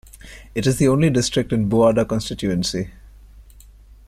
It 0.55 0.65
is 0.65 0.77
the 0.77 0.87
only 0.87 1.11
district 1.11 1.53
in 1.53 1.69
Buada 1.69 2.05
Constituency. 2.09 2.89